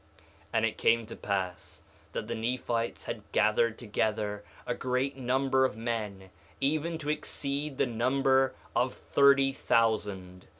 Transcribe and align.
1:11 0.01 0.07
And 0.53 0.65
it 0.65 0.77
came 0.79 1.05
to 1.05 1.15
pass 1.15 1.83
that 2.13 2.25
the 2.25 2.33
Nephites 2.33 3.03
had 3.03 3.21
gathered 3.31 3.77
together 3.77 4.43
a 4.65 4.73
great 4.73 5.15
number 5.15 5.63
of 5.63 5.77
men, 5.77 6.31
even 6.59 6.97
to 6.97 7.11
exceed 7.11 7.77
the 7.77 7.85
number 7.85 8.55
of 8.75 8.95
thirty 8.95 9.53
thousand. 9.53 10.47